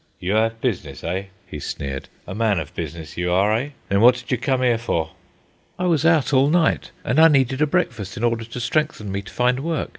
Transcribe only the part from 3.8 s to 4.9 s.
Then wot did you come 'ere